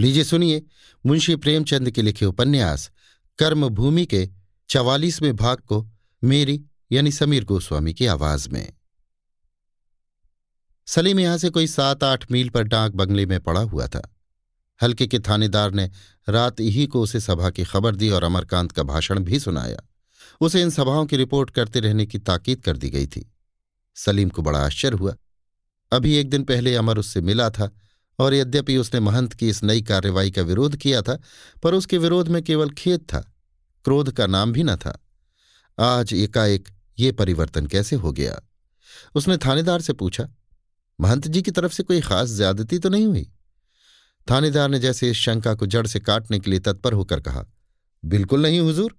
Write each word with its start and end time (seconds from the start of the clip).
लीजिए 0.00 0.24
सुनिए 0.24 0.62
मुंशी 1.06 1.36
प्रेमचंद 1.36 1.90
के 1.90 2.02
लिखे 2.02 2.26
उपन्यास, 2.26 2.90
कर्मभूमि 3.38 4.06
के 4.06 4.28
चवालीसवें 4.68 5.36
भाग 5.36 5.58
को 5.58 5.90
मेरी 6.24 6.64
यानी 6.92 7.12
समीर 7.12 7.44
गोस्वामी 7.44 7.94
की 7.94 8.06
आवाज़ 8.06 8.48
में। 8.48 8.72
सलीम 10.86 11.20
यहाँ 11.20 11.38
से 11.38 11.50
कोई 11.50 11.66
सात 11.66 12.04
आठ 12.04 12.32
मील 12.32 12.48
पर 12.48 12.62
डाक 12.62 12.92
बंगले 12.92 13.26
में 13.26 13.40
पड़ा 13.40 13.60
हुआ 13.60 13.86
था। 13.86 14.16
हल्के 14.82 15.06
के 15.06 15.18
थानेदार 15.18 15.70
ने 15.70 15.90
रात 16.28 16.60
ही 16.60 16.86
को 16.86 17.00
उसे 17.00 17.20
सभा 17.20 17.50
की 17.50 17.64
खबर 17.64 17.96
दी 17.96 18.10
और 18.10 18.24
अमरकांत 18.24 18.72
का 18.72 18.82
भाषण 18.82 19.20
भी 19.20 19.40
सुनाया। 19.40 19.82
उसे 20.40 20.62
इन 20.62 20.70
सभाओं 20.70 21.06
की 21.06 21.16
रिपोर्ट 21.16 21.50
करते 21.50 21.80
रहने 21.80 22.06
की 22.06 22.18
ताकीद 22.18 22.62
कर 22.62 22.76
दी 22.76 22.90
गई 22.90 23.06
थी। 23.06 23.32
सलीम 23.94 24.28
को 24.28 24.42
बड़ा 24.42 24.58
आश्चर्य 24.58 24.96
हुआ। 24.96 25.16
अभी 25.92 26.14
एक 26.14 26.30
दिन 26.30 26.44
पहले 26.44 26.74
अमर 26.74 26.98
उससे 26.98 27.20
मिला 27.20 27.50
था 27.50 27.70
और 28.20 28.34
यद्यपि 28.34 28.76
उसने 28.76 29.00
महंत 29.00 29.32
की 29.32 29.48
इस 29.48 29.62
नई 29.64 29.82
कार्रवाई 29.82 30.30
का 30.30 30.42
विरोध 30.42 30.76
किया 30.76 31.02
था, 31.02 31.18
पर 31.62 31.74
उसके 31.74 31.98
विरोध 31.98 32.28
में 32.28 32.42
केवल 32.42 32.70
खेद 32.70 33.00
था, 33.00 33.20
क्रोध 33.84 34.12
का 34.12 34.26
नाम 34.26 34.52
भी 34.52 34.62
न 34.62 34.76
था। 34.76 34.98
आज 35.78 36.12
एकाएक 36.14 36.68
ये 36.98 37.12
परिवर्तन 37.12 37.66
कैसे 37.66 37.96
हो 37.96 38.12
गया? 38.12 38.40
उसने 39.14 39.36
थानेदार 39.36 39.80
से 39.80 39.92
पूछा, 39.92 40.28
महंत 41.00 41.28
जी 41.28 41.42
की 41.42 41.50
तरफ़ 41.50 41.72
से 41.72 41.82
कोई 41.82 42.00
खास 42.00 42.30
ज्यादती 42.30 42.78
तो 42.78 42.88
नहीं 42.88 43.06
हुई? 43.06 43.30
थानेदार 44.30 44.68
ने 44.68 44.78
जैसे 44.78 45.10
इस 45.10 45.16
शंका 45.16 45.54
को 45.54 45.66
जड़ 45.66 45.86
से 45.86 46.00
काटने 46.00 46.38
के 46.38 46.50
लिए 46.50 46.60
तत्पर 46.60 46.92
होकर 46.92 47.20
कहा, 47.20 47.44
बिल्कुल 48.04 48.42
नहीं 48.42 48.60
हुजूर। 48.60 48.94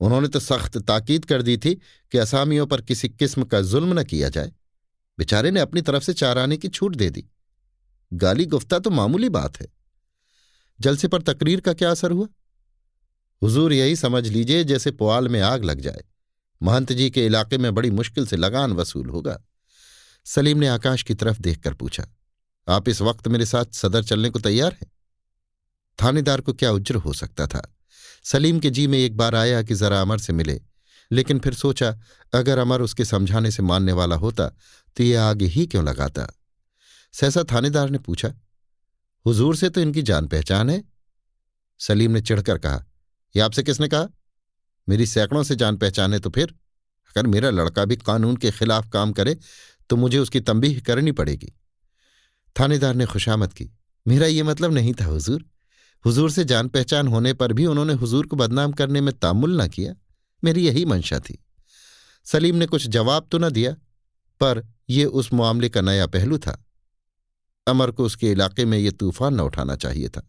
उन्होंने 0.00 0.28
तो 0.28 0.40
सख्त 0.40 0.78
ताकीद 0.78 1.24
कर 1.24 1.42
दी 1.42 1.56
थी 1.56 1.74
कि 2.12 2.18
असामियों 2.18 2.66
पर 2.66 2.80
किसी 2.80 3.08
किस्म 3.08 3.44
का 3.44 3.60
जुल्म 3.60 3.98
न 4.00 4.04
किया 4.04 4.28
जाए। 4.28 4.52
बेचारे 5.18 5.50
ने 5.50 5.60
अपनी 5.60 5.82
तरफ़ 5.82 6.04
से 6.04 6.12
चार 6.12 6.38
आने 6.38 6.56
की 6.56 6.68
छूट 6.68 6.96
दे 6.96 7.10
दी। 7.10 7.24
गाली 8.12 8.44
गुफ्ता 8.46 8.78
तो 8.78 8.90
मामूली 8.90 9.28
बात 9.28 9.60
है। 9.60 9.66
जलसे 10.78 11.08
पर 11.08 11.22
तकरीर 11.22 11.60
का 11.60 11.72
क्या 11.72 11.90
असर 11.90 12.10
हुआ? 12.10 12.26
हुजूर 13.42 13.72
यही 13.72 13.96
समझ 13.96 14.26
लीजिए 14.28 14.64
जैसे 14.64 14.90
पुआल 14.90 15.28
में 15.28 15.40
आग 15.40 15.64
लग 15.64 15.80
जाए। 15.80 16.04
महंत 16.60 16.92
जी 16.92 17.10
के 17.10 17.26
इलाके 17.26 17.58
में 17.58 17.74
बड़ी 17.74 17.90
मुश्किल 17.90 18.26
से 18.26 18.36
लगान 18.36 18.72
वसूल 18.72 19.08
होगा। 19.10 19.40
सलीम 20.26 20.58
ने 20.58 20.68
आकाश 20.68 21.02
की 21.02 21.14
तरफ़ 21.14 21.40
देखकर 21.40 21.74
पूछा, 21.74 22.06
आप 22.68 22.88
इस 22.88 23.00
वक्त 23.00 23.28
मेरे 23.28 23.46
साथ 23.46 23.64
सदर 23.72 24.04
चलने 24.04 24.30
को 24.30 24.38
तैयार 24.38 24.72
हैं? 24.72 24.90
थानेदार 25.98 26.40
को 26.40 26.52
क्या 26.52 26.70
उज्र 26.72 26.94
हो 26.96 27.12
सकता 27.12 27.46
था? 27.46 27.62
सलीम 28.24 28.58
के 28.60 28.70
जी 28.70 28.86
में 28.86 28.98
एक 28.98 29.16
बार 29.16 29.34
आया 29.34 29.62
कि 29.62 29.74
जरा 29.74 30.00
अमर 30.00 30.18
से 30.18 30.32
मिले, 30.32 30.60
लेकिन 31.10 31.38
फिर 31.38 31.54
सोचा, 31.54 31.90
अगर 32.32 32.58
अमर 32.58 32.82
उसके 32.82 33.04
समझाने 33.04 33.50
से 33.50 33.62
मानने 33.62 33.92
वाला 33.92 34.16
होता 34.16 34.48
तो 34.96 35.02
ये 35.02 35.14
आगे 35.16 35.46
ही 35.46 35.66
क्यों 35.66 35.84
लगाता? 35.84 36.28
सहसा 37.14 37.42
थानेदार 37.44 37.90
ने 37.90 37.98
पूछा, 37.98 38.32
हुजूर 39.26 39.56
से 39.56 39.68
तो 39.70 39.80
इनकी 39.80 40.02
जान 40.02 40.26
पहचान 40.26 40.70
है? 40.70 40.82
सलीम 41.80 42.10
ने 42.10 42.20
चिढ़कर 42.20 42.58
कहा 42.58 42.84
यह 43.34 43.44
आपसे 43.44 43.62
किसने 43.62 43.88
कहा? 43.88 44.06
मेरी 44.88 45.06
सैकड़ों 45.06 45.42
से 45.42 45.56
जान 45.56 45.76
पहचान 45.76 46.12
है 46.12 46.18
तो 46.20 46.30
फिर? 46.30 46.54
अगर 47.10 47.26
मेरा 47.26 47.50
लड़का 47.50 47.84
भी 47.84 47.96
कानून 47.96 48.36
के 48.36 48.50
खिलाफ 48.50 48.88
काम 48.88 49.12
करे 49.12 49.36
तो 49.90 49.96
मुझे 49.96 50.18
उसकी 50.18 50.40
तंबीह 50.40 50.80
करनी 50.80 51.12
पड़ेगी। 51.12 51.52
थानेदार 52.56 52.94
ने 52.94 53.06
खुशामद 53.06 53.52
की, 53.52 53.70
मेरा 54.06 54.26
ये 54.26 54.42
मतलब 54.42 54.72
नहीं 54.72 54.94
था 54.94 55.04
हुजूर। 55.04 55.44
हुजूर 56.04 56.30
से 56.30 56.44
जान 56.44 56.68
पहचान 56.68 57.08
होने 57.08 57.32
पर 57.32 57.52
भी 57.52 57.66
उन्होंने 57.66 57.92
हुजूर 57.92 58.26
को 58.26 58.36
बदनाम 58.36 58.72
करने 58.72 59.00
में 59.00 59.12
तामुल 59.18 59.60
न 59.62 59.66
किया। 59.68 59.94
मेरी 60.42 60.66
यही 60.66 60.84
मंशा 60.84 61.18
थी। 61.20 61.38
सलीम 62.26 62.56
ने 62.56 62.66
कुछ 62.66 62.86
जवाब 62.88 63.28
तो 63.32 63.38
न 63.38 63.50
दिया, 63.50 63.72
पर 64.40 64.64
यह 64.88 65.06
उस 65.06 65.32
मामले 65.32 65.68
का 65.68 65.80
नया 65.80 66.06
पहलू 66.06 66.38
था। 66.38 66.64
अमर 67.68 67.90
को 67.90 68.04
उसके 68.04 68.30
इलाके 68.32 68.64
में 68.64 68.78
ये 68.78 68.90
तूफ़ान 68.90 69.34
न 69.34 69.40
उठाना 69.40 69.76
चाहिए 69.76 70.08
था। 70.08 70.22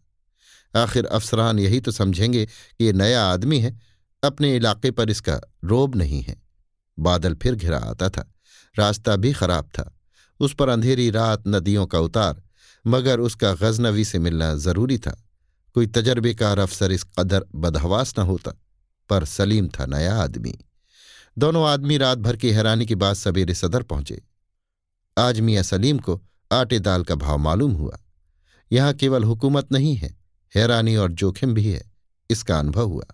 आखिर 0.74 1.06
अफसरान 1.06 1.58
यही 1.58 1.80
तो 1.80 1.90
समझेंगे 1.90 2.44
कि 2.46 2.84
ये 2.84 2.92
नया 2.92 3.24
आदमी 3.24 3.58
है, 3.60 3.78
अपने 4.22 4.54
इलाके 4.56 4.90
पर 4.90 5.10
इसका 5.10 5.40
रोब 5.64 5.96
नहीं 5.96 6.22
है। 6.22 6.36
बादल 6.98 7.34
फिर 7.34 7.54
घिरा 7.54 7.78
आता 7.78 8.08
था, 8.08 8.30
रास्ता 8.76 9.16
भी 9.16 9.32
खराब 9.32 9.68
था। 9.68 9.90
उस 10.40 10.54
पर 10.54 10.68
अंधेरी 10.68 11.10
रात 11.10 11.42
नदियों 11.48 11.86
का 11.86 11.98
उतार, 11.98 12.42
मगर 12.84 13.20
उसका 13.20 13.52
गजनवी 13.54 14.04
से 14.04 14.18
मिलना 14.18 14.54
ज़रूरी 14.54 14.98
था। 14.98 15.16
कोई 15.76 15.86
तजर्बेकार 15.86 16.58
अफसर 16.58 16.92
इस 16.92 17.04
कदर 17.18 17.44
बदहवास 17.54 18.14
न 18.18 18.22
होता, 18.22 18.52
पर 19.10 19.24
सलीम 19.24 19.68
था 19.68 19.86
नया 19.86 20.16
आदमी। 20.16 20.58
दोनों 21.38 21.66
आदमी 21.68 21.96
रात 21.98 22.18
भर 22.18 22.36
की 22.36 22.50
हैरानी 22.50 22.86
के 22.86 22.94
बाद 22.94 23.14
सवेरे 23.14 23.54
सदर 23.54 23.82
पहुँचे। 23.82 24.20
आज 25.16 25.40
मियाँ 25.40 25.62
सलीम 25.62 25.98
को 25.98 26.20
आटे 26.50 26.78
दाल 26.78 27.04
का 27.04 27.14
भाव 27.16 27.38
मालूम 27.38 27.72
हुआ। 27.72 27.98
यहाँ 28.70 28.92
केवल 28.94 29.24
हुकूमत 29.24 29.72
नहीं 29.72 29.94
है, 29.96 30.16
हैरानी 30.54 30.96
और 30.96 31.12
जोखिम 31.12 31.54
भी 31.54 31.64
है, 31.64 31.82
इसका 32.30 32.58
अनुभव 32.58 32.88
हुआ। 32.88 33.04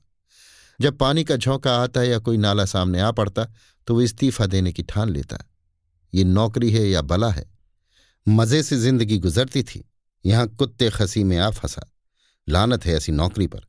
जब 0.80 0.96
पानी 0.98 1.24
का 1.24 1.36
झोंका 1.36 1.76
आता 1.76 2.02
या 2.02 2.18
कोई 2.18 2.36
नाला 2.36 2.64
सामने 2.66 3.00
आ 3.00 3.10
पड़ता 3.12 3.44
तो 3.88 3.94
वो 3.94 4.02
इस्तीफा 4.02 4.46
देने 4.46 4.72
की 4.72 4.82
ठान 4.84 5.10
लेता। 5.10 5.38
ये 6.12 6.24
नौकरी 6.24 6.70
है 6.70 6.88
या 6.88 7.02
बला 7.02 7.30
है? 7.30 7.44
मज़े 8.26 8.62
से 8.62 8.76
ज़िंदगी 8.78 9.18
गुजरती 9.18 9.62
थी, 9.62 9.84
यहाँ 10.24 10.46
कुत्ते 10.48 10.90
खसी 10.90 11.22
में 11.24 11.36
आ 11.38 11.50
फंसा। 11.50 11.86
लानत 12.48 12.84
है 12.86 12.94
ऐसी 12.94 13.12
नौकरी 13.12 13.46
पर। 13.46 13.66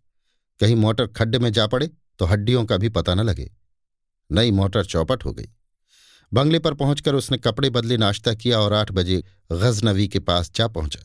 कहीं 0.60 0.76
मोटर 0.76 1.08
खड्डे 1.08 1.40
में 1.40 1.52
जा 1.52 1.68
पड़े 1.68 1.90
तो 2.20 2.26
हड्डियों 2.26 2.66
का 2.66 2.78
भी 2.78 2.90
पता 2.90 3.14
न 3.16 3.22
लगे। 3.22 3.50
नई 4.30 4.52
मोटर 4.52 4.86
चौपट 4.86 5.26
हो 5.26 5.32
गई। 5.34 5.50
बंगले 6.34 6.60
पर 6.60 6.74
पहुंचकर 6.74 7.16
उसने 7.16 7.38
कपड़े 7.38 7.70
बदले, 7.70 7.98
नाश्ता 7.98 8.34
किया 8.34 8.60
और 8.60 8.74
आठ 8.74 8.92
बजे 8.92 9.24
गजनवी 9.52 10.08
के 10.08 10.20
पास 10.20 10.52
जा 10.56 10.68
पहुँचा। 10.68 11.04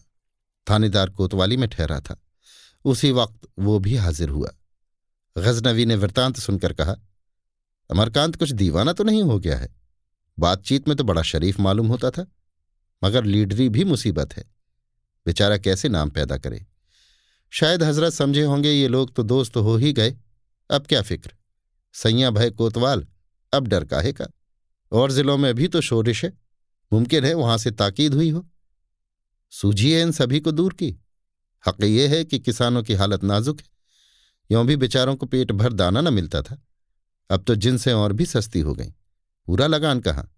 थानेदार 0.66 1.10
कोतवाली 1.10 1.56
में 1.56 1.68
ठहरा 1.68 2.00
था। 2.00 2.20
उसी 2.84 3.12
वक्त 3.12 3.48
वो 3.58 3.78
भी 3.78 3.96
हाजिर 3.96 4.28
हुआ। 4.28 4.50
गजनवी 5.38 5.86
ने 5.86 5.94
वृतांत 5.94 6.36
सुनकर 6.36 6.72
कहा, 6.72 6.96
अमरकांत, 7.90 8.36
कुछ 8.36 8.50
दीवाना 8.50 8.92
तो 8.92 9.04
नहीं 9.04 9.22
हो 9.22 9.38
गया 9.38 9.56
है? 9.58 9.68
बातचीत 10.38 10.88
में 10.88 10.96
तो 10.96 11.04
बड़ा 11.04 11.22
शरीफ 11.22 11.60
मालूम 11.60 11.86
होता 11.86 12.10
था, 12.10 12.26
मगर 13.04 13.24
लीडरी 13.24 13.68
भी 13.68 13.84
मुसीबत 13.84 14.36
है। 14.36 14.44
बेचारा 15.26 15.56
कैसे 15.58 15.88
नाम 15.88 16.10
पैदा 16.10 16.38
करे? 16.38 16.66
शायद 17.50 17.82
हज़रत 17.82 18.12
समझे 18.12 18.42
होंगे, 18.42 18.70
ये 18.70 18.88
लोग 18.88 19.14
तो 19.14 19.22
दोस्त 19.22 19.56
हो 19.56 19.76
ही 19.76 19.92
गए। 19.92 20.16
अब 20.70 20.86
क्या 20.86 21.02
फ़िक्र? 21.02 21.32
सैया 21.94 22.30
भय 22.30 22.50
कोतवाल, 22.50 23.06
अब 23.52 23.68
डर 23.68 23.84
काहे 23.84 24.12
का? 24.12 24.26
और 24.92 25.12
जिलों 25.12 25.36
में 25.38 25.54
भी 25.54 25.68
तो 25.68 25.80
शोरिश 25.80 26.24
है। 26.24 26.32
मुमकिन 26.92 27.24
है 27.24 27.34
वहाँ 27.34 27.58
से 27.58 27.70
ताकीद 27.70 28.14
हुई 28.14 28.30
हो। 28.30 28.48
सूझिए 29.50 30.02
इन 30.02 30.12
सभी 30.12 30.40
को 30.40 30.52
दूर 30.52 30.72
की। 30.72 30.96
हक 31.66 31.82
ये 31.82 32.06
है 32.08 32.24
कि 32.24 32.38
किसानों 32.38 32.82
की 32.82 32.94
हालत 32.94 33.24
नाजुक 33.24 33.60
है। 33.60 33.66
यों 34.50 34.66
भी 34.66 34.76
बेचारों 34.76 35.16
को 35.16 35.26
पेट 35.26 35.52
भर 35.52 35.72
दाना 35.72 36.00
न 36.00 36.14
मिलता 36.14 36.42
था। 36.42 36.62
अब 37.30 37.44
तो 37.44 37.54
जिनसे 37.54 37.92
और 37.92 38.12
भी 38.12 38.26
सस्ती 38.26 38.60
हो 38.60 38.74
गई। 38.74 38.94
पूरा 39.46 39.66
लगान 39.66 40.00
कहाँ? 40.00 40.34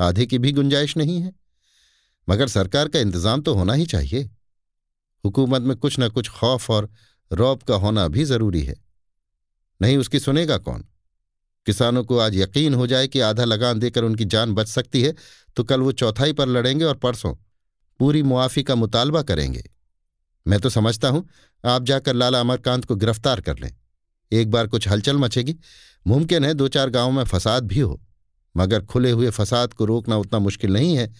आधे 0.00 0.26
की 0.26 0.38
भी 0.38 0.52
गुंजाइश 0.52 0.96
नहीं 0.96 1.20
है। 1.20 1.32
मगर 2.28 2.48
सरकार 2.48 2.88
का 2.88 2.98
इंतज़ाम 2.98 3.42
तो 3.42 3.54
होना 3.54 3.72
ही 3.72 3.86
चाहिए। 3.86 4.30
हुकूमत 5.24 5.62
में 5.62 5.76
कुछ 5.76 5.96
न 6.00 6.08
कुछ 6.08 6.28
खौफ 6.28 6.70
और 6.70 6.90
रौब 7.32 7.62
का 7.62 7.74
होना 7.74 8.08
भी 8.08 8.24
ज़रूरी 8.24 8.62
है। 8.62 8.76
नहीं 9.82 9.96
उसकी 9.96 10.20
सुनेगा 10.20 10.58
कौन? 10.58 10.84
किसानों 11.70 12.04
को 12.04 12.18
आज 12.18 12.36
यकीन 12.36 12.74
हो 12.74 12.86
जाए 12.86 13.08
कि 13.08 13.20
आधा 13.22 13.44
लगान 13.44 13.78
देकर 13.78 14.04
उनकी 14.04 14.24
जान 14.26 14.52
बच 14.54 14.68
सकती 14.68 15.02
है 15.02 15.14
तो 15.56 15.64
कल 15.64 15.80
वो 15.80 15.92
चौथाई 15.94 16.32
पर 16.32 16.48
लड़ेंगे 16.48 16.84
और 16.84 16.96
परसों 16.98 17.34
पूरी 18.00 18.22
मुआफी 18.22 18.62
का 18.62 18.74
मुतालबा 18.74 19.22
करेंगे। 19.22 19.62
मैं 20.46 20.58
तो 20.60 20.70
समझता 20.70 21.08
हूँ, 21.08 21.26
आप 21.64 21.82
जाकर 21.82 22.14
लाला 22.14 22.40
अमरकांत 22.40 22.84
को 22.84 22.96
गिरफ़्तार 22.96 23.40
कर 23.40 23.58
लें। 23.58 23.70
एक 24.32 24.50
बार 24.50 24.66
कुछ 24.66 24.88
हलचल 24.88 25.16
मचेगी। 25.16 25.56
मुमकिन 26.06 26.44
है 26.44 26.52
दो 26.54 26.68
चार 26.68 26.90
गाँवों 26.90 27.12
में 27.12 27.24
फसाद 27.24 27.64
भी 27.64 27.80
हो, 27.80 28.00
मगर 28.54 28.84
खुले 28.84 29.10
हुए 29.10 29.30
फसाद 29.30 29.72
को 29.72 29.84
रोकना 29.84 30.16
उतना 30.16 30.38
मुश्किल 30.38 30.72
नहीं 30.72 30.96
है, 30.96 31.12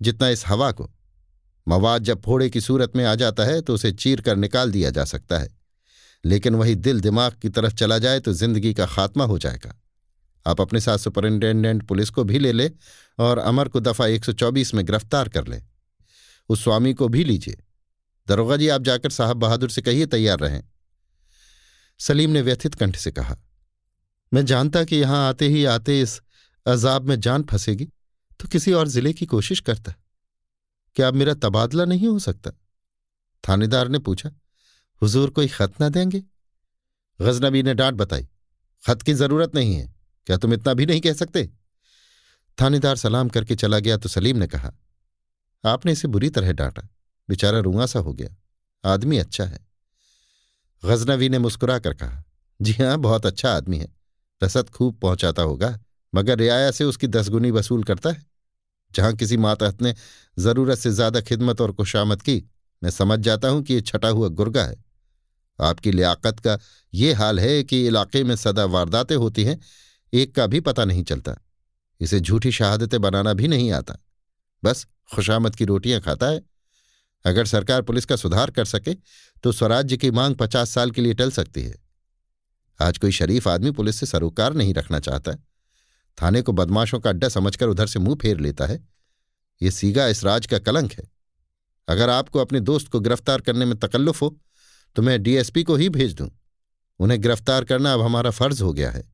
जितना 0.00 0.28
इस 0.28 0.46
हवा 0.46 0.70
को। 0.72 0.90
मवाद 1.66 2.02
जब 2.02 2.22
फोड़े 2.22 2.50
की 2.50 2.60
सूरत 2.60 2.96
में 2.96 3.04
आ 3.04 3.14
जाता 3.14 3.44
है 3.44 3.60
तो 3.60 3.74
उसे 3.74 3.92
चीर 3.94 4.20
कर 4.20 4.36
निकाल 4.36 4.70
दिया 4.70 4.90
जा 4.90 5.04
सकता 5.06 5.38
है। 5.38 5.54
लेकिन 6.24 6.54
वही 6.54 6.74
दिल 6.76 7.00
दिमाग 7.00 7.32
की 7.42 7.48
तरफ़ 7.50 7.74
चला 7.74 7.98
जाए 7.98 8.20
तो 8.20 8.32
ज़िंदगी 8.32 8.74
का 8.74 8.86
खात्मा 8.86 9.24
हो 9.24 9.38
जाएगा। 9.38 9.74
आप 10.46 10.60
अपने 10.60 10.80
साथ 10.80 10.98
सुपरिंटेंडेंट 10.98 11.82
पुलिस 11.82 12.10
को 12.10 12.24
भी 12.24 12.38
ले 12.38 12.52
ले 12.52 12.70
और 13.18 13.38
अमर 13.38 13.68
को 13.68 13.80
दफ़ा 13.80 14.06
124 14.08 14.74
में 14.74 14.84
गिरफ़्तार 14.86 15.28
कर 15.28 15.46
ले। 15.46 15.62
उस 16.48 16.62
स्वामी 16.64 16.92
को 16.94 17.08
भी 17.08 17.24
लीजिए। 17.24 17.56
दरोगा 18.26 18.56
जी, 18.56 18.68
आप 18.68 18.82
जाकर 18.82 19.10
साहब 19.10 19.36
बहादुर 19.36 19.70
से 19.70 19.82
कहिए 19.82 20.06
तैयार 20.06 20.38
रहें। 20.38 20.62
सलीम 22.00 22.30
ने 22.30 22.42
व्यथित 22.42 22.74
कंठ 22.74 22.96
से 22.96 23.10
कहा, 23.12 23.36
मैं 24.32 24.44
जानता 24.44 24.84
कि 24.84 24.96
यहाँ 24.96 25.28
आते 25.28 25.48
ही 25.48 25.64
आते 25.66 26.00
इस 26.00 26.20
अजाब 26.66 27.08
में 27.08 27.18
जान 27.20 27.42
फंसेगी 27.42 27.84
तो 28.40 28.48
किसी 28.48 28.72
और 28.72 28.88
ज़िले 28.88 29.12
की 29.12 29.26
कोशिश 29.26 29.60
करता। 29.60 29.94
क्या 30.96 31.08
अब 31.08 31.14
मेरा 31.14 31.34
तबादला 31.34 31.84
नहीं 31.84 32.08
हो 32.08 32.18
सकता? 32.18 32.50
थानेदार 33.44 33.88
ने 33.88 33.98
पूछा, 33.98 34.30
हुजूर 35.02 35.30
कोई 35.30 35.48
खत 35.48 35.80
ना 35.80 35.88
देंगे? 35.88 36.22
गजनबी 37.20 37.62
ने 37.62 37.74
डांट 37.74 37.94
बताई, 37.94 38.26
खत 38.84 39.02
की 39.02 39.12
ज़रूरत 39.14 39.54
नहीं 39.54 39.74
है। 39.74 39.94
क्या 40.26 40.36
तुम 40.36 40.54
इतना 40.54 40.74
भी 40.74 40.86
नहीं 40.86 41.00
कह 41.00 41.12
सकते? 41.14 41.48
थानेदार 42.58 42.96
सलाम 42.96 43.28
करके 43.28 43.54
चला 43.56 43.78
गया 43.78 43.96
तो 43.96 44.08
सलीम 44.08 44.36
ने 44.36 44.46
कहा, 44.46 44.72
आपने 45.64 45.92
इसे 45.92 46.08
बुरी 46.08 46.30
तरह 46.30 46.52
डांटा। 46.52 46.88
बेचारा 47.28 47.58
रुआ 47.58 47.86
सा 47.86 47.98
हो 47.98 48.12
गया। 48.12 48.36
आदमी 48.84 49.18
अच्छा 49.18 49.44
है। 49.44 49.58
गजनवी 50.82 51.28
ने 51.28 51.38
मुस्कुरा 51.38 51.78
कर 51.78 51.94
कहा, 51.94 52.22
जी 52.60 52.72
हाँ 52.72 52.96
बहुत 52.98 53.26
अच्छा 53.26 53.52
आदमी 53.52 53.78
है। 53.78 53.88
रसद 54.40 54.68
खूब 54.68 54.98
पहुंचाता 54.98 55.42
होगा, 55.42 55.78
मगर 56.12 56.38
रियाया 56.38 56.70
से 56.70 56.84
उसकी 56.84 57.06
दसगुनी 57.08 57.50
वसूल 57.50 57.84
करता 57.84 58.10
है। 58.10 58.24
जहाँ 58.94 59.12
किसी 59.14 59.36
मातहत 59.36 59.82
ने 59.82 59.94
ज़रूरत 60.36 60.78
से 60.78 60.90
ज़्यादा 60.90 61.20
खिदमत 61.20 61.60
और 61.60 61.72
खुशामद 61.72 62.22
की, 62.22 62.42
मैं 62.82 62.90
समझ 62.90 63.18
जाता 63.18 63.48
हूँ 63.48 63.62
कि 63.62 63.74
ये 63.74 63.80
छटा 63.82 64.08
हुआ 64.08 64.28
गुर्गा 64.30 64.64
है। 64.64 64.76
आपकी 65.58 65.92
लियाकत 65.92 66.40
का 66.40 66.58
ये 66.92 67.12
हाल 67.12 67.40
है 67.40 67.62
कि 67.64 67.86
इलाके 67.86 68.22
में 68.24 68.34
सदा 68.36 68.64
वारदातें 68.66 69.16
होती 69.16 69.44
हैं 69.44 69.58
एक 70.16 70.34
का 70.34 70.46
भी 70.46 70.60
पता 70.60 70.84
नहीं 70.84 71.02
चलता। 71.04 71.36
इसे 72.00 72.20
झूठी 72.20 72.52
शहादतें 72.52 73.00
बनाना 73.00 73.32
भी 73.32 73.48
नहीं 73.48 73.70
आता। 73.72 73.96
बस 74.62 74.86
खुशामद 75.14 75.56
की 75.56 75.64
रोटियाँ 75.64 76.00
खाता 76.00 76.26
है। 76.26 76.42
अगर 77.24 77.46
सरकार 77.46 77.82
पुलिस 77.82 78.04
का 78.04 78.16
सुधार 78.16 78.50
कर 78.50 78.64
सके 78.64 78.94
तो 79.44 79.52
स्वराज्य 79.52 79.96
की 79.96 80.10
मांग 80.10 80.34
पचास 80.34 80.70
साल 80.70 80.90
के 80.90 81.02
लिए 81.02 81.14
टल 81.14 81.30
सकती 81.30 81.62
है। 81.62 81.74
आज 82.80 82.98
कोई 82.98 83.12
शरीफ 83.12 83.48
आदमी 83.48 83.70
पुलिस 83.70 83.96
से 83.96 84.06
सरोकार 84.06 84.54
नहीं 84.54 84.74
रखना 84.74 85.00
चाहता 85.00 85.32
थाने 86.18 86.42
को 86.42 86.52
बदमाशों 86.52 87.00
का 87.00 87.10
अड्डा 87.10 87.28
समझकर 87.28 87.68
उधर 87.68 87.86
से 87.86 87.98
मुँह 87.98 88.16
फेर 88.16 88.38
लेता 88.38 88.66
है। 88.66 88.78
ये 89.60 89.70
सीगा 89.70 90.06
इस 90.06 90.22
राज 90.24 90.46
का 90.46 90.58
कलंक 90.58 90.92
है। 90.92 91.08
अगर 91.88 92.10
आपको 92.10 92.38
अपने 92.38 92.60
दोस्त 92.60 92.88
को 92.88 93.00
गिरफ़्तार 93.00 93.40
करने 93.40 93.64
में 93.64 93.76
तकल्लुफ 93.78 94.22
हो 94.22 94.36
तो 94.96 95.02
मैं 95.02 95.22
डीएसपी 95.22 95.62
को 95.62 95.76
ही 95.76 95.88
भेज 95.88 96.14
दूँ। 96.14 96.28
उन्हें 97.00 97.20
गिरफ़्तार 97.20 97.64
करना 97.64 97.92
अब 97.94 98.00
हमारा 98.00 98.30
फ़र्ज़ 98.30 98.62
हो 98.62 98.72
गया 98.72 98.90
है। 98.90 99.04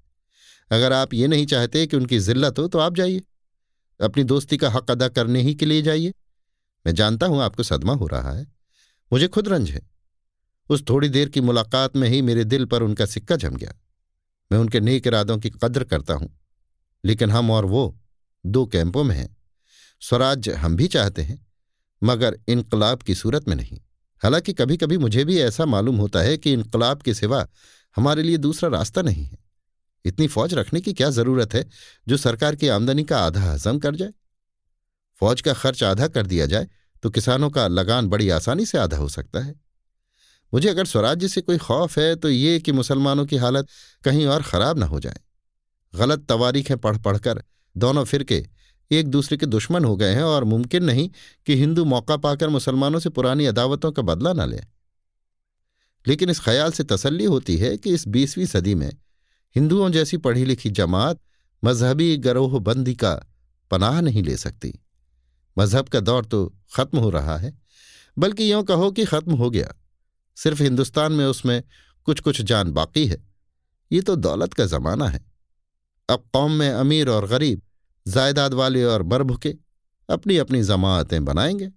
अगर 0.73 0.93
आप 0.93 1.15
ये 1.15 1.27
नहीं 1.27 1.47
चाहते 1.47 1.87
कि 1.87 1.97
उनकी 1.97 2.19
जिल्लत 2.19 2.59
हो 2.59 2.69
तो 2.69 2.79
आप 2.79 2.97
जाइए। 2.97 3.23
अपनी 4.01 4.25
दोस्ती 4.25 4.57
का 4.57 4.71
हक 4.71 4.91
अदा 4.91 5.09
करने 5.09 5.43
ही 5.43 5.55
के 5.55 5.67
लिए 5.67 5.83
जाइए। 5.83 6.13
मैं 6.87 6.95
जानता 6.95 7.27
हूँ 7.27 7.43
आपको 7.43 7.63
सदमा 7.63 7.95
हो 7.95 8.07
रहा 8.07 8.33
है। 8.33 8.47
मुझे 9.13 9.29
खुद 9.29 9.49
रंज 9.49 9.71
है। 9.71 9.91
उस 10.69 10.85
थोड़ी 10.89 11.09
देर 11.09 11.29
की 11.29 11.41
मुलाकात 11.41 11.97
में 11.97 12.09
ही 12.09 12.23
मेरे 12.23 12.45
दिल 12.45 12.65
पर 12.65 12.83
उनका 12.83 13.07
सिक्का 13.07 13.37
जम 13.37 13.57
गया। 13.57 13.75
मैं 14.53 14.59
उनके 14.59 14.81
नेक 14.81 15.07
इरादों 15.07 15.39
की 15.39 15.51
कद्र 15.51 15.85
करता 15.85 16.15
हूँ। 16.15 16.41
लेकिन 17.05 17.31
हम 17.31 17.51
और 17.51 17.65
वो 17.65 18.01
दो 18.47 18.67
कैंपों 18.67 19.05
में 19.05 19.17
हैं। 19.17 19.37
स्वराज्य 20.01 20.53
हम 20.53 20.77
भी 20.77 20.89
चाहते 20.89 21.23
हैं, 21.23 21.47
मगर 22.03 22.39
इनकलाब 22.49 23.03
की 23.03 23.15
सूरत 23.15 23.49
में 23.49 23.57
नहीं। 23.57 23.79
हालाँकि 24.23 24.53
कभी 24.53 24.77
कभी 24.77 24.99
मुझे 24.99 25.25
भी 25.25 25.41
ऐसा 25.41 25.65
मालूम 25.65 25.97
होता 25.97 26.21
है 26.21 26.37
कि 26.37 26.53
इनकलाब 26.53 27.03
के 27.03 27.15
सिवा 27.15 27.49
हमारे 27.97 28.23
लिए 28.23 28.37
दूसरा 28.37 28.71
रास्ता 28.71 29.03
नहीं 29.03 29.25
है। 29.25 29.42
इतनी 30.05 30.27
फौज 30.27 30.55
रखने 30.55 30.81
की 30.81 30.93
क्या 30.93 31.11
ज़रूरत 31.11 31.55
है, 31.55 31.65
जो 32.07 32.17
सरकार 32.17 32.57
की 32.57 32.69
आमदनी 32.69 33.05
का 33.05 33.19
आधा 33.19 33.41
हजम 33.45 33.79
कर 33.79 33.97
जाए? 33.97 34.13
फौज 35.21 35.41
का 35.41 35.53
खर्च 35.55 35.83
आधा 35.85 36.09
कर 36.09 36.27
दिया 36.27 36.47
जाए 36.47 36.69
तो 37.03 37.11
किसानों 37.11 37.51
का 37.51 37.67
लगान 37.69 38.09
बड़ी 38.09 38.29
आसानी 38.31 38.67
से 38.67 38.79
आधा 38.79 38.97
हो 38.97 39.09
सकता 39.09 39.41
है। 39.41 39.55
मुझे 40.53 40.69
अगर 40.69 40.87
स्वराज्य 40.87 41.29
से 41.29 41.41
कोई 41.41 41.59
खौफ 41.59 41.99
है 41.99 42.15
तो 42.17 42.31
ये 42.31 42.59
कि 42.61 42.73
मुसलमानों 42.73 43.27
की 43.27 43.37
हालत 43.37 43.69
कहीं 44.05 44.27
और 44.27 44.43
खराब 44.43 44.79
ना 44.79 44.87
हो 44.87 45.01
जाए। 45.01 45.21
गलत 45.93 46.27
तवारीखें 46.29 46.77
पढ़ 46.79 46.99
पढ़कर 46.99 47.43
दोनों 47.77 48.05
फिरके 48.05 48.45
एक 48.91 49.09
दूसरे 49.09 49.37
के 49.39 49.47
दुश्मन 49.47 49.85
हो 49.85 49.97
गए 49.97 50.15
हैं, 50.15 50.23
और 50.23 50.45
मुमकिन 50.45 50.85
नहीं 50.85 51.09
कि 51.47 51.57
हिंदू 51.57 51.85
मौका 51.85 52.17
पाकर 52.17 52.49
मुसलमानों 52.49 52.99
से 53.01 53.11
पुरानी 53.11 53.47
अदावतों 53.47 53.93
का 53.93 54.03
बदला 54.03 54.33
न 54.33 54.49
लें। 54.51 54.67
लेकिन 56.07 56.31
इस 56.31 56.41
ख्याल 56.41 56.73
से 56.73 56.85
तसल्ली 56.85 57.25
होती 57.25 57.57
है 57.57 57.77
कि 57.77 57.95
इस 57.95 58.07
बीसवीं 58.09 58.47
सदी 58.47 58.75
में 58.75 58.91
हिंदुओं 59.57 59.91
जैसी 59.91 60.17
पढ़ी 60.17 60.45
लिखी 60.45 60.71
जमात 60.71 61.21
मजहबी 61.63 62.17
गरोहबंदी 62.17 62.95
का 62.95 63.15
पनाह 63.71 64.01
नहीं 64.01 64.23
ले 64.23 64.37
सकती। 64.37 64.73
मज़हब 65.57 65.89
का 65.89 66.01
दौर 66.01 66.25
तो 66.25 66.47
खत्म 66.77 66.99
हो 66.99 67.11
रहा 67.11 67.37
है, 67.37 67.53
बल्कि 68.17 68.53
यूँ 68.53 68.63
कहो 68.65 68.91
कि 68.91 69.05
खत्म 69.05 69.35
हो 69.35 69.51
गया। 69.51 69.75
सिर्फ़ 70.37 70.63
हिंदुस्तान 70.63 71.13
में 71.13 71.25
उसमें 71.25 71.63
कुछ 72.05 72.21
कुछ 72.21 72.41
जान 72.43 72.71
बाकी 72.73 73.07
है। 73.07 73.23
ये 73.91 74.01
तो 74.01 74.17
दौलत 74.17 74.55
का 74.55 74.67
जमाना 74.67 75.09
है। 75.09 75.21
अब 76.09 76.25
कौम 76.33 76.53
में 76.53 76.71
अमीर 76.71 77.09
और 77.09 77.27
गरीब, 77.27 77.63
जायदाद 78.07 78.55
वाले 78.55 78.85
और 78.85 79.03
बरभुके 79.03 79.55
अपनी 80.09 80.37
अपनी 80.37 80.63
जमातें 80.63 81.25
बनाएँगे। 81.25 81.71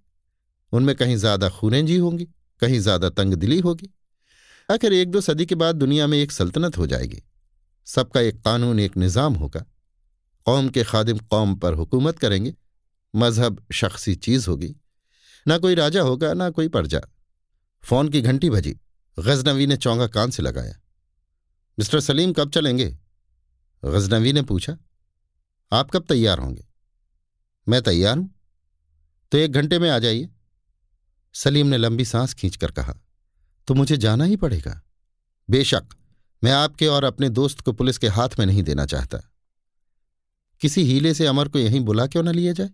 उनमें 0.72 0.94
कहीं 0.96 1.16
ज़्यादा 1.16 1.48
खूरेंजी 1.48 1.96
होंगी, 1.96 2.24
कहीं 2.62 2.80
ज़्यादा 2.80 3.08
तंग 3.08 3.34
दिली 3.34 3.58
होगी। 3.58 3.90
आखिर 4.68 4.92
एक 4.92 5.10
दो 5.10 5.20
सदी 5.20 5.46
के 5.46 5.54
बाद 5.54 5.76
दुनिया 5.76 6.06
में 6.06 6.18
एक 6.18 6.32
सल्तनत 6.32 6.78
हो 6.78 6.86
जाएगी। 6.86 7.22
सबका 7.86 8.20
एक 8.20 8.42
कानून, 8.42 8.80
एक 8.80 8.96
निज़ाम 8.96 9.34
होगा। 9.34 9.64
कौम 10.44 10.68
के 10.68 10.84
खादिम 10.84 11.18
कौम 11.18 11.54
पर 11.54 11.74
हुकूमत 11.74 12.18
करेंगे। 12.18 12.54
मज़हब 13.14 13.66
शख्सी 13.72 14.14
चीज़ 14.14 14.48
होगी। 14.50 14.76
ना 15.48 15.58
कोई 15.58 15.74
राजा 15.74 16.02
होगा, 16.02 16.34
ना 16.34 16.50
कोई 16.50 16.68
प्रजा। 16.68 17.00
फ़ोन 17.84 18.08
की 18.08 18.20
घंटी 18.20 18.50
बजी। 18.50 18.80
गजनवी 19.18 19.66
ने 19.66 19.76
चौंगा 19.76 20.06
कान 20.06 20.30
से 20.30 20.42
लगाया। 20.42 20.74
मिस्टर 21.78 22.00
सलीम, 22.00 22.32
कब 22.32 22.50
चलेंगे? 22.50 22.98
गजनवी 23.84 24.32
ने 24.32 24.42
पूछा। 24.42 24.76
आप 25.72 25.90
कब 25.90 26.04
तैयार 26.04 26.38
होंगे? 26.38 26.64
मैं 27.68 27.82
तैयार 27.82 28.18
हूँ। 28.18 28.34
तो 29.32 29.38
एक 29.38 29.52
घंटे 29.52 29.78
में 29.78 29.90
आ 29.90 29.98
जाइए। 29.98 30.28
सलीम 31.34 31.66
ने 31.66 31.76
लंबी 31.76 32.04
सांस 32.04 32.34
खींचकर 32.34 32.70
कहा 32.70 32.94
तो 33.68 33.74
मुझे 33.74 33.96
जाना 33.96 34.24
ही 34.24 34.36
पड़ेगा। 34.36 34.82
बेशक। 35.50 35.88
मैं 36.44 36.52
आपके 36.52 36.86
और 36.86 37.04
अपने 37.04 37.28
दोस्त 37.28 37.60
को 37.60 37.72
पुलिस 37.72 37.98
के 37.98 38.08
हाथ 38.08 38.28
में 38.38 38.46
नहीं 38.46 38.62
देना 38.62 38.86
चाहता। 38.86 39.18
किसी 40.60 40.82
हीले 40.82 41.14
से 41.14 41.26
अमर 41.26 41.48
को 41.48 41.58
यहीं 41.58 41.80
बुला 41.80 42.06
क्यों 42.06 42.22
न 42.22 42.28
लिया 42.28 42.52
जाए? 42.52 42.70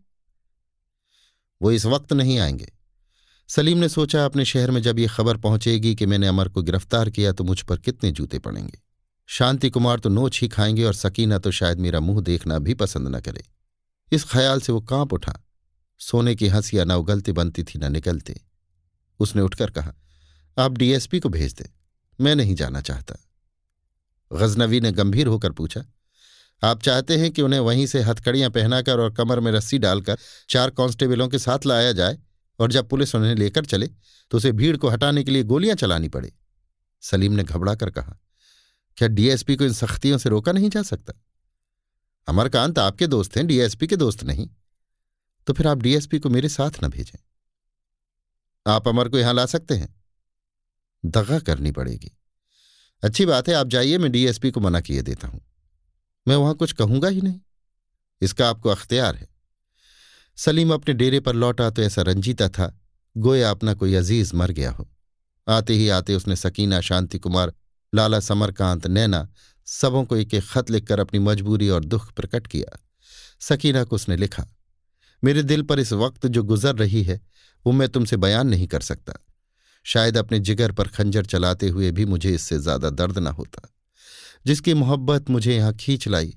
वो 1.62 1.70
इस 1.70 1.86
वक्त 1.86 2.12
नहीं 2.12 2.38
आएँगे। 2.38 2.72
सलीम 3.48 3.78
ने 3.78 3.88
सोचा 3.88 4.24
अपने 4.24 4.44
शहर 4.44 4.70
में 4.70 4.82
जब 4.82 4.98
ये 4.98 5.06
खबर 5.06 5.36
पहुंचेगी 5.36 5.94
कि 5.94 6.06
मैंने 6.06 6.26
अमर 6.26 6.48
को 6.48 6.62
गिरफ़्तार 6.62 7.10
किया 7.10 7.32
तो 7.32 7.44
मुझ 7.44 7.62
पर 7.62 7.78
कितने 7.78 8.12
जूते 8.12 8.38
पड़ेंगे। 8.38 8.82
शांति 9.26 9.70
कुमार 9.70 9.98
तो 9.98 10.08
नोच 10.08 10.40
ही 10.40 10.48
खाएँगे 10.48 10.84
और 10.84 10.94
सकीना 10.94 11.38
तो 11.38 11.50
शायद 11.50 11.78
मेरा 11.78 12.00
मुँह 12.00 12.20
देखना 12.20 12.58
भी 12.58 12.74
पसंद 12.74 13.16
न 13.16 13.20
करे। 13.20 13.44
इस 14.12 14.24
ख्याल 14.24 14.60
से 14.60 14.72
वो 14.72 14.80
काँप 14.80 15.12
उठा। 15.12 15.46
सोने 15.98 16.34
की 16.34 16.48
हंसियाँ 16.48 16.86
न 16.86 16.92
उगलती 16.92 17.32
बनती 17.32 17.64
थी 17.64 17.78
न 17.78 17.92
निकलती। 17.92 18.34
उसने 19.20 19.42
उठकर 19.42 19.70
कहा, 19.70 19.94
आप 20.58 20.72
डीएसपी 20.72 21.20
को 21.20 21.28
भेज 21.28 21.52
दें। 21.52 21.66
मैं 22.20 22.36
नहीं 22.36 22.54
जाना 22.54 22.80
चाहता। 22.80 23.16
गजनवी 24.32 24.80
ने 24.80 24.92
गंभीर 24.92 25.26
होकर 25.26 25.52
पूछा, 25.52 25.84
आप 26.62 26.82
चाहते 26.82 27.16
हैं 27.16 27.30
कि 27.30 27.42
उन्हें 27.42 27.60
वहीं 27.60 27.86
से 27.86 28.00
हथकड़ियाँ 28.02 28.50
पहनाकर 28.50 29.00
और 29.00 29.12
कमर 29.14 29.40
में 29.40 29.50
रस्सी 29.52 29.78
डालकर 29.78 30.18
चार 30.48 30.70
कांस्टेबलों 30.70 31.28
के 31.28 31.38
साथ 31.38 31.66
लाया 31.66 31.92
जाए 31.92 32.18
और 32.58 32.72
जब 32.72 32.88
पुलिस 32.88 33.14
उन्हें 33.14 33.34
लेकर 33.34 33.64
चले 33.64 33.86
तो 34.30 34.36
उसे 34.36 34.52
भीड़ 34.52 34.76
को 34.76 34.88
हटाने 34.88 35.24
के 35.24 35.30
लिए 35.30 35.42
गोलियाँ 35.42 35.76
चलानी 35.76 36.08
पड़े? 36.08 36.32
सलीम 37.02 37.32
ने 37.32 37.44
घबरा 37.44 37.74
कर 37.74 37.90
कहा, 37.90 38.16
क्या 38.96 39.08
डीएसपी 39.08 39.56
को 39.56 39.64
इन 39.64 39.72
सख्तियों 39.72 40.18
से 40.18 40.28
रोका 40.28 40.52
नहीं 40.52 40.70
जा 40.70 40.82
सकता? 40.82 41.12
अमरकांत 42.28 42.78
आपके 42.78 43.06
दोस्त 43.06 43.36
हैं, 43.36 43.46
डीएसपी 43.46 43.86
के 43.86 43.96
दोस्त 43.96 44.22
नहीं। 44.24 44.48
तो 45.46 45.52
फिर 45.52 45.66
आप 45.66 45.78
डीएसपी 45.78 46.18
को 46.18 46.30
मेरे 46.30 46.48
साथ 46.48 46.82
न 46.84 46.88
भेजें। 46.88 47.18
आप 48.66 48.88
अमर 48.88 49.08
को 49.08 49.18
यहाँ 49.18 49.34
ला 49.34 49.46
सकते 49.46 49.74
हैं। 49.74 49.94
दगा 51.04 51.38
करनी 51.38 51.72
पड़ेगी। 51.72 52.10
अच्छी 53.02 53.24
बात 53.26 53.48
है, 53.48 53.54
आप 53.54 53.66
जाइए, 53.66 53.98
मैं 53.98 54.12
डीएसपी 54.12 54.50
को 54.50 54.60
मना 54.60 54.80
किए 54.80 55.02
देता 55.02 55.28
हूँ। 55.28 55.40
मैं 56.28 56.36
वहाँ 56.36 56.54
कुछ 56.54 56.72
कहूँगा 56.72 57.08
ही 57.08 57.20
नहीं। 57.20 57.40
इसका 58.20 58.48
आपको 58.48 58.68
अख्तियार 58.68 59.16
है। 59.16 59.28
सलीम 60.36 60.74
अपने 60.74 60.94
डेरे 60.94 61.20
पर 61.20 61.34
लौटा 61.34 61.70
तो 61.70 61.82
ऐसा 61.82 62.02
रंजीता 62.02 62.48
था, 62.48 62.80
गोया 63.16 63.50
अपना 63.50 63.74
कोई 63.74 63.94
अज़ीज़ 63.94 64.34
मर 64.36 64.50
गया 64.50 64.70
हो। 64.70 64.88
आते 65.48 65.74
ही 65.74 65.88
आते 65.88 66.14
उसने 66.14 66.36
सकीना, 66.36 66.80
शांति 66.80 67.18
कुमार, 67.18 67.52
लाला 67.94 68.20
समरकांत, 68.20 68.86
नैना, 68.86 69.28
सबों 69.66 70.04
को 70.04 70.16
एक 70.16 70.34
एक 70.34 70.44
खत 70.44 70.70
लिखकर 70.70 71.00
अपनी 71.00 71.20
मजबूरी 71.20 71.68
और 71.68 71.84
दुख 71.84 72.12
प्रकट 72.12 72.46
किया। 72.46 72.78
सकीना 73.40 73.84
को 73.84 73.96
उसने 73.96 74.16
लिखा, 74.16 74.46
मेरे 75.22 75.42
दिल 75.42 75.62
पर 75.62 75.78
इस 75.78 75.92
वक्त 75.92 76.26
जो 76.26 76.42
गुजर 76.42 76.74
रही 76.74 77.02
है, 77.02 77.20
वो 77.64 77.72
मैं 77.72 77.88
तुमसे 77.88 78.16
बयान 78.16 78.48
नहीं 78.48 78.66
कर 78.66 78.80
सकता। 78.80 79.12
शायद 79.84 80.16
अपने 80.16 80.38
जिगर 80.38 80.72
पर 80.72 80.88
खंजर 80.88 81.24
चलाते 81.24 81.68
हुए 81.68 81.90
भी 81.90 82.04
मुझे 82.04 82.34
इससे 82.34 82.58
ज़्यादा 82.58 82.90
दर्द 82.90 83.18
न 83.18 83.26
होता। 83.26 83.74
जिसकी 84.46 84.74
मोहब्बत 84.74 85.30
मुझे 85.30 85.56
यहाँ 85.56 85.72
खींच 85.72 86.08
लाई, 86.08 86.36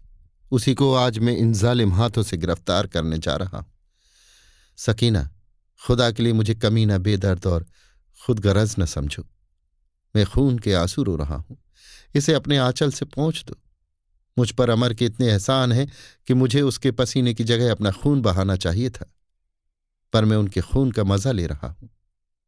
उसी 0.52 0.74
को 0.74 0.94
आज 0.94 1.20
मैं 1.20 1.38
इन 1.38 1.54
जालिम 1.54 1.94
हाथों 1.94 2.24
से 2.24 2.38
गिरफ़्तार 2.38 2.88
करने 2.88 3.18
जा 3.18 3.36
रहा 3.36 3.58
हूँ। 3.58 3.72
सकीना, 4.78 5.30
खुदा 5.86 6.12
के 6.12 6.24
लिए 6.24 6.34
मुझे 6.34 6.56
कमी 6.56 6.86
न, 6.86 6.98
बेदर्द 6.98 7.46
और 7.46 7.66
खुद 8.26 8.40
गरज 8.40 8.76
न 8.80 8.86
समझो। 8.86 9.24
मैं 10.16 10.26
खून 10.26 10.60
के 10.60 10.74
आँसू 10.74 11.04
रो 11.04 11.16
रहा 11.16 11.36
हूँ। 11.36 11.58
इसे 12.16 12.34
अपने 12.34 12.58
आंचल 12.58 12.92
से 12.92 13.06
पहुँच 13.06 13.44
दो। 13.48 13.56
मुझ 14.40 14.52
पर 14.52 14.70
अमर 14.70 14.94
के 14.94 15.06
इतने 15.06 15.28
एहसान 15.28 15.72
हैं 15.72 15.92
कि 16.28 16.34
मुझे 16.34 16.62
उसके 16.62 16.92
पसीने 16.92 17.34
की 17.34 17.44
जगह 17.44 17.72
अपना 17.72 17.92
खून 17.92 18.22
बहाना 18.22 18.56
चाहिए 18.56 18.90
था। 18.90 19.14
पर 20.14 20.26
मैं 20.26 20.38
उनके 20.38 20.62
खून 20.62 20.92
का 20.92 21.04
मज़ा 21.04 21.32
ले 21.32 21.48
रहा 21.48 21.68
हूँ। 21.68 21.90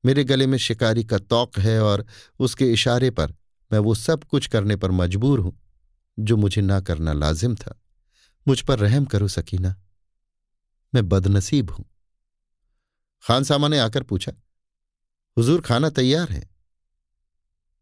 मेरे 0.07 0.23
गले 0.23 0.47
में 0.47 0.57
शिकारी 0.57 1.03
का 1.03 1.17
तौक 1.17 1.57
है 1.59 1.79
और 1.81 2.05
उसके 2.39 2.71
इशारे 2.73 3.09
पर 3.11 3.33
मैं 3.71 3.79
वो 3.79 3.95
सब 3.95 4.23
कुछ 4.23 4.47
करने 4.47 4.75
पर 4.75 4.91
मजबूर 4.91 5.39
हूँ, 5.39 5.57
जो 6.19 6.37
मुझे 6.37 6.61
ना 6.61 6.79
करना 6.81 7.13
लाजिम 7.13 7.55
था। 7.55 7.73
मुझ 8.47 8.61
पर 8.61 8.79
रहम 8.79 9.05
करो, 9.05 9.27
सकीना। 9.27 9.75
मैं 10.93 11.07
बदनसीब 11.09 11.71
हूँ। 11.71 11.85
खानसामा 13.23 13.67
ने 13.67 13.79
आकर 13.79 14.03
पूछा, 14.03 14.31
हुजूर, 15.37 15.61
खाना 15.61 15.89
तैयार 15.89 16.29
है? 16.29 16.49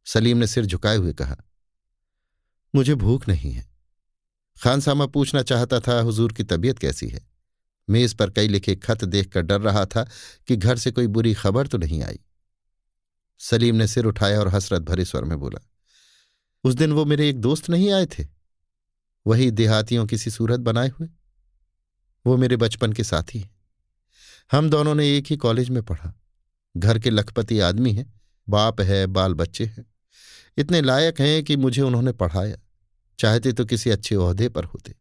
सलीम 0.05 0.37
ने 0.37 0.47
सिर 0.47 0.65
झुकाए 0.65 0.97
हुए 0.97 1.13
कहा, 1.13 1.37
मुझे 2.75 2.95
भूख 2.95 3.27
नहीं 3.27 3.51
है। 3.51 3.67
खानसामा 4.57 5.05
पूछना 5.05 5.41
चाहता 5.43 5.79
था, 5.79 5.99
हुजूर 6.01 6.33
की 6.33 6.43
तबीयत 6.43 6.79
कैसी 6.79 7.07
है? 7.07 7.34
मेज 7.89 8.13
पर 8.13 8.29
कई 8.29 8.47
लिखे 8.47 8.75
खत 8.75 9.03
देखकर 9.03 9.41
डर 9.41 9.61
रहा 9.61 9.85
था 9.85 10.07
कि 10.47 10.55
घर 10.55 10.77
से 10.77 10.91
कोई 10.91 11.07
बुरी 11.07 11.33
खबर 11.33 11.67
तो 11.67 11.77
नहीं 11.77 12.03
आई। 12.03 12.19
सलीम 13.39 13.75
ने 13.75 13.87
सिर 13.87 14.05
उठाया 14.05 14.39
और 14.39 14.47
हसरत 14.47 14.81
भरे 14.81 15.05
स्वर 15.05 15.23
में 15.23 15.39
बोला, 15.39 15.59
उस 16.63 16.75
दिन 16.75 16.91
वो 16.91 17.05
मेरे 17.05 17.29
एक 17.29 17.41
दोस्त 17.41 17.69
नहीं 17.69 17.91
आए 17.91 18.05
थे। 18.05 18.27
वही 19.25 19.51
देहातियों 19.51 20.05
किसी 20.05 20.31
सूरत 20.31 20.59
बनाए 20.59 20.89
हुए। 20.89 21.07
वो 22.25 22.37
मेरे 22.37 22.57
बचपन 22.57 22.93
के 22.93 23.03
साथी 23.03 23.39
हैं। 23.39 23.55
हम 24.51 24.69
दोनों 24.69 24.95
ने 24.95 25.17
एक 25.17 25.25
ही 25.29 25.37
कॉलेज 25.37 25.69
में 25.69 25.83
पढ़ा। 25.83 26.13
घर 26.77 26.99
के 26.99 27.09
लखपति 27.09 27.59
आदमी 27.59 27.93
हैं, 27.93 28.13
बाप 28.49 28.81
है, 28.81 29.05
बाल 29.07 29.33
बच्चे 29.33 29.65
हैं। 29.65 29.85
इतने 30.57 30.81
लायक 30.81 31.21
हैं 31.21 31.43
कि 31.43 31.55
मुझे 31.55 31.81
उन्होंने 31.81 32.11
पढ़ाया। 32.11 32.57
चाहते 33.19 33.53
तो 33.53 33.65
किसी 33.65 33.89
अच्छे 33.89 34.15
ओहदे 34.15 34.49
पर 34.49 34.63
होते। 34.63 34.95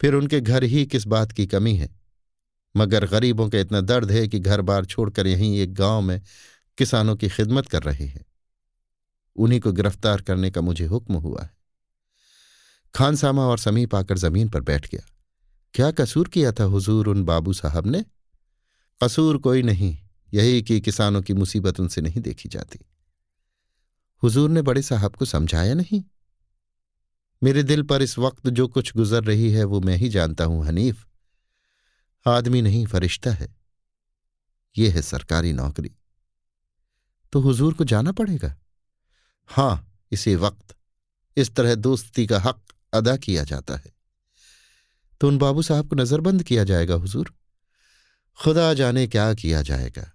फिर 0.00 0.14
उनके 0.14 0.40
घर 0.40 0.64
ही 0.64 0.86
किस 0.86 1.06
बात 1.06 1.32
की 1.32 1.46
कमी 1.46 1.76
है? 1.76 2.00
मगर 2.76 3.06
गरीबों 3.06 3.48
का 3.48 3.58
इतना 3.58 3.80
दर्द 3.80 4.10
है 4.10 4.28
कि 4.28 4.38
घर 4.38 4.60
बार 4.60 4.84
छोड़कर 4.84 5.26
यहीं 5.26 5.58
एक 5.58 5.74
गाँव 5.74 6.00
में 6.00 6.22
किसानों 6.78 7.16
की 7.16 7.28
खिदमत 7.28 7.66
कर 7.66 7.82
रहे 7.82 8.06
हैं। 8.06 8.24
उन्हीं 9.36 9.60
को 9.60 9.72
गिरफ़्तार 9.72 10.20
करने 10.20 10.50
का 10.50 10.60
मुझे 10.60 10.86
हुक्म 10.86 11.14
हुआ 11.14 11.42
है। 11.42 11.50
खानसामा 12.94 13.42
और 13.42 13.58
समीप 13.58 13.94
आकर 13.94 14.18
ज़मीन 14.18 14.48
पर 14.48 14.60
बैठ 14.60 14.90
गया। 14.90 15.06
क्या 15.74 15.90
कसूर 15.90 16.28
किया 16.28 16.52
था 16.52 16.64
हुजूर 16.64 17.08
उन 17.08 17.24
बाबू 17.24 17.52
साहब 17.52 17.86
ने? 17.86 18.04
कसूर 19.02 19.38
कोई 19.38 19.62
नहीं, 19.62 19.98
यही 20.34 20.62
कि 20.62 20.80
किसानों 20.80 21.22
की 21.22 21.34
मुसीबत 21.34 21.80
उनसे 21.80 22.00
नहीं 22.00 22.20
देखी 22.20 22.48
जाती। 22.48 22.78
हुजूर 24.22 24.50
ने 24.50 24.62
बड़े 24.62 24.82
साहब 24.82 25.16
को 25.16 25.24
समझाया 25.24 25.74
नहीं? 25.74 26.04
मेरे 27.42 27.62
दिल 27.62 27.82
पर 27.82 28.02
इस 28.02 28.18
वक्त 28.18 28.48
जो 28.48 28.68
कुछ 28.68 28.96
गुजर 28.96 29.24
रही 29.24 29.50
है 29.50 29.64
वो 29.64 29.80
मैं 29.80 29.96
ही 29.96 30.08
जानता 30.08 30.44
हूँ, 30.44 30.66
हनीफ। 30.66 31.06
आदमी 32.26 32.62
नहीं, 32.62 32.86
फरिश्ता 32.86 33.30
है। 33.30 33.56
ये 34.78 34.88
है 34.88 35.02
सरकारी 35.02 35.52
नौकरी। 35.52 35.90
तो 37.32 37.40
हुजूर 37.40 37.74
को 37.74 37.84
जाना 37.84 38.12
पड़ेगा? 38.12 38.56
हाँ, 39.46 40.02
इसी 40.12 40.34
वक्त। 40.34 40.76
इस 41.36 41.54
तरह 41.54 41.74
दोस्ती 41.74 42.26
का 42.26 42.40
हक 42.40 42.62
अदा 42.94 43.16
किया 43.16 43.44
जाता 43.44 43.76
है। 43.76 43.92
तो 45.20 45.28
उन 45.28 45.38
बाबू 45.38 45.62
साहब 45.62 45.88
को 45.88 45.96
नजरबंद 45.96 46.42
किया 46.42 46.64
जाएगा 46.64 46.94
हुजूर। 46.94 47.34
खुदा 48.36 48.74
जाने 48.74 49.06
क्या 49.06 49.34
किया 49.34 49.62
जाएगा। 49.62 50.12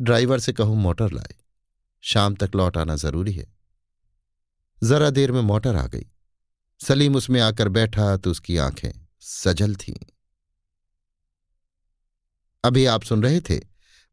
ड्राइवर 0.00 0.38
से 0.38 0.52
कहूँ, 0.52 0.76
मोटर 0.76 1.12
लाए। 1.12 1.34
शाम 2.00 2.34
तक 2.34 2.50
लौट 2.56 2.76
आना 2.76 2.96
ज़रूरी 2.96 3.32
है। 3.32 3.54
जरा 4.82 5.10
देर 5.10 5.32
में 5.32 5.40
मोटर 5.40 5.76
आ 5.76 5.86
गई। 5.86 6.06
सलीम 6.88 7.16
उसमें 7.16 7.40
आकर 7.40 7.68
बैठा 7.68 8.16
तो 8.16 8.30
उसकी 8.30 8.56
आँखें 8.56 8.90
सजल 9.20 9.74
थीं। 9.74 9.94
अभी 12.64 12.84
आप 12.86 13.02
सुन 13.02 13.22
रहे 13.22 13.40
थे 13.40 13.60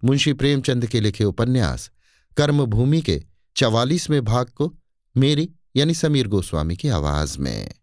मुंशी 0.03 0.33
प्रेमचंद 0.33 0.87
के 0.87 0.99
लिखे 0.99 1.23
उपन्यास, 1.23 1.91
कर्मभूमि 2.37 3.01
के 3.01 3.23
चवालीसवें 3.55 4.25
भाग 4.25 4.49
को 4.49 4.73
मेरी 5.17 5.49
यानी 5.75 5.93
समीर 5.93 6.27
गोस्वामी 6.27 6.75
की 6.75 6.89
आवाज़ 6.89 7.39
में। 7.39 7.73